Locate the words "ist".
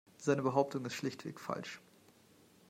0.87-0.95